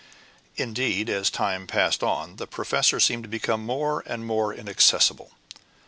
Indeed, 0.55 1.11
as 1.11 1.29
time 1.29 1.67
passed 1.67 2.01
on, 2.01 2.37
the 2.37 2.47
professor 2.47 2.99
seemed 2.99 3.21
to 3.23 3.29
become 3.29 3.63
more 3.63 4.01
and 4.07 4.25
more 4.25 4.51
inaccessible. 4.51 5.33